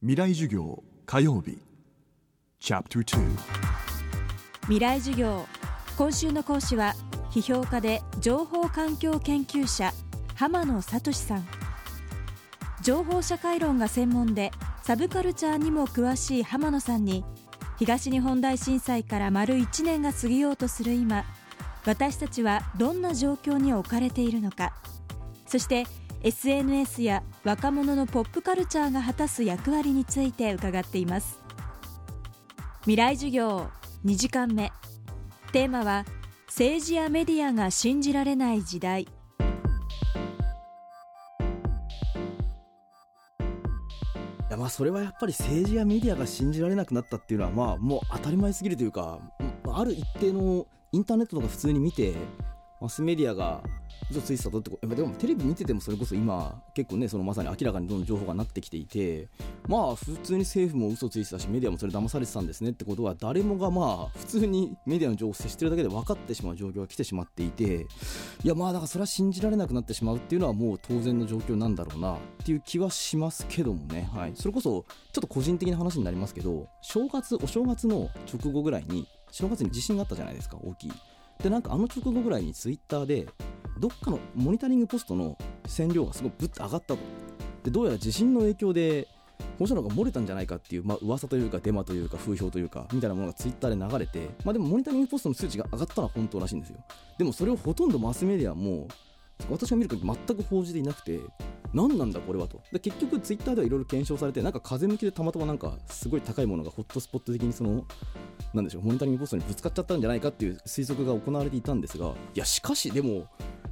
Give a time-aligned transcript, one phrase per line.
[0.00, 1.58] 未来授業火曜日。
[4.68, 5.44] 未来授業
[5.96, 6.94] 今週の講師は
[7.32, 9.92] 批評家で情報環境研究者
[10.36, 11.48] 浜野聡さん。
[12.80, 14.52] 情報社会論が専門で
[14.84, 17.24] サブカルチャーにも詳しい浜野さんに
[17.80, 21.24] 東日本大震災から丸1年が過ぎようとする今
[21.86, 24.74] 私たちはどんな状況に置かれているのか。
[25.44, 25.86] そして
[26.20, 31.40] SNS や若者のポップカルチャーが果たす役割について伺っています。
[32.80, 33.68] 未来授業
[34.04, 34.72] 2時間目。
[35.52, 36.04] テーマは
[36.48, 39.02] 政治やメディアが信じられない時代。
[39.02, 39.06] い
[44.50, 49.20] やまあそれはやっぱり政治やメディアが信じられなくなったっていうのはまあもう当たり前すぎるというか
[49.72, 52.14] ある一定のインターネットとか普通に見て
[52.80, 53.62] マスメディアが
[54.10, 59.28] 嘘ついてたとってでもテレビ見ててもそれこそ今結構ねそのまさに明らかにどんどん情報がなってきていて
[59.66, 67.86] まあ普通に政府も嘘ついてたしメディアもそれ騙されてたんですねってことは誰もがまあ普通にメディアの情報を接してるだけで分かってしまう状況が来てしまっていて
[68.44, 74.08] いやまあだからそれは信じられなくなってしまうっていうのはもう当然の状況なんだろうなっていう気はしますけどもね。
[74.12, 74.32] はい。
[74.34, 80.92] それこそちょっと個人的な話になりますけど正月お正月の直後ぐらいに正月に地震があったじゃないですか大きい。
[81.42, 83.28] でなんかあの直後ぐらいにツイッターで
[83.78, 86.98] どっかのモニタリングポストの線量がすごいぶっと上がったと。
[87.64, 89.08] でどうやら地震の影響で
[89.58, 96.78] 放射能が漏れたんじゃないかっていう、まあ噂というかデマというか風評というかみたいなものがツイッターで流れて、まあ、でもモニタリングポストの数値が上がったのは本当らしいんですよ。
[97.18, 98.88] でもそれをほとんどマスメディアも
[99.50, 101.20] 私が見る限り全く報じていなくて
[101.72, 102.60] 何なんだこれはと。
[102.72, 107.84] で結局ツイッターではいろいろ検証されてなんか風向きでたまたまなんかすごい高いものがホットスポット的にその
[108.54, 113.26] なんでしょうモニタリングポストにぶつかっちゃったんじゃないかっていう推測が行われていたんですがいやしかしでも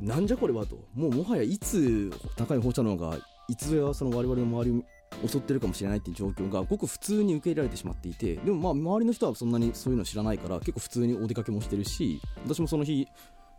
[0.00, 0.76] なんじゃこれはと。
[0.94, 4.84] もうもはやいつ高い放射能がいつやその我々の周り
[5.24, 13.08] を襲ってるかもしれないっていう状況がごく普通に受け入れられてしまっていてでもまあ周りの人はそんなにそういうの知らないから結構普通にお出かけもしてるし私もその日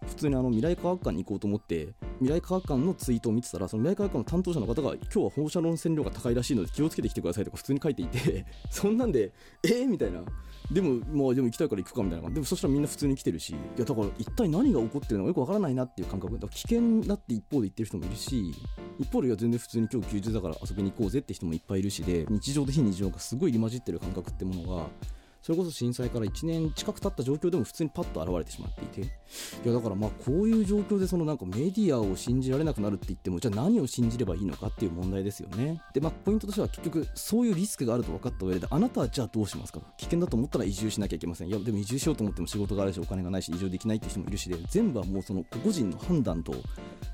[0.07, 10.21] 普通にあの未来科学館に行こうと思って未来科学館のツイートを見てたらその未来科学館の担当者の方が今日は放射能線量が高いらしいので気をつけてきてくださいとか普通に書いていて そんなんでえー、みたいな。
[10.71, 12.29] でもまあでも行きたいから行くかみたいな。
[12.29, 16.33] でもそしたらみんな普通に来てるしいやだから一体何が起こってるのかよくわからないなっていう感覚。
[16.35, 18.53] だから危険だって一方で言ってる人もいるし
[18.99, 24.89] 一方でいや全然普通に今日休日だから遊びに行こうぜって人もいっぱいいるしで日常と非日常がすごい入り混じってる感覚ってものが
[25.41, 29.01] それこそ震災から1年近く経った状況でも普通にパッと現れてしまっていて。
[29.01, 35.81] いやだからまあこういう状況でそのなんかメディアを信じられなくなるって言ってもじゃあ何を信じればいいのかっていう問題ですよね。
[35.93, 39.79] でまあポイントとしては結局そういうリスクがあると分かった上であなたはじゃあどうしますか？
[39.97, 41.47] 危険だと思ったら移住しなきゃいけません。
[41.47, 46.53] いやでも移住しようと思っても仕事があるしお金がないし移住できないっていう人もいるしで全部はもうその個々人の判断と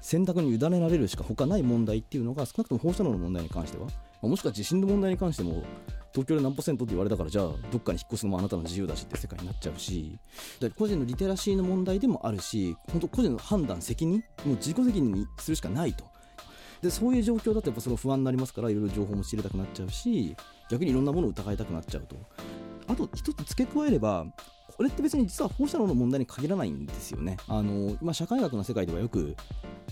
[0.01, 3.87] 選択に委ねられるしか他ない問題っていうのが少なくとも放射能の問題に関しては
[4.21, 5.63] もしくは地震の問題に関しても
[6.11, 10.17] 東京で何パーセントって言われたからじゃあどっかに引っ越すのもあなたの自由だしって世界になっちゃうし。
[10.75, 16.05] 個人のリテラシーの問題でもあるし本当個人の判断責任もう自己責任にするしかないと。
[16.81, 20.35] でそういう状況だとやっぱその不安になりますからいろいろ情報も知りたくなっちゃうし
[20.69, 22.15] 逆にいろんなものを疑いたくなっちゃうと。
[22.87, 24.25] あと一つ付け加えれば
[24.75, 27.37] これって別に実は放射能の問題に限らないんですよね。
[27.47, 29.35] あの今社会学の世界ではよく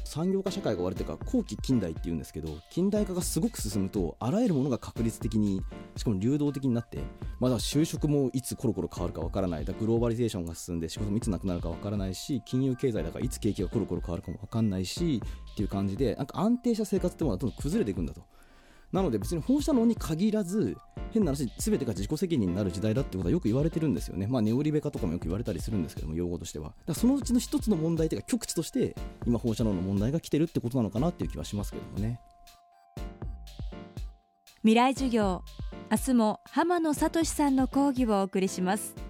[0.03, 5.61] 産業化社会が終わるというか後期近代っていうんですけど近代化がすごく進むとあらゆるものが確率的に
[5.95, 6.99] しかも流動的になって
[7.39, 9.65] まだ就職もいつコロコロ変わるかわからない。
[9.65, 18.21] だグローバリゼーションが進んで仕事もいつなくなるかわからないし金融経済だからいつ景気がコロコロ変わるかもわかんないしっていう感じでなんか安定した生活ってものはどんどん崩れていくんだと。
[18.95, 20.77] なので別に放射能に限らず
[21.11, 24.25] 変な話全てが自己責任になる時代だってことはよく言われてるんですよね。
[24.25, 26.69] まあネオリベ化とかもよく言われたりするんですけども用語としては。
[26.69, 28.95] だからそのうちの一つの問題というか極地として
[29.27, 32.21] 今放射能の問題が来てるってことなのかなっていう気はしますけどもね。
[34.61, 35.41] 未来授業。
[35.91, 39.04] 明日も浜野聡さんの講義をお送りします。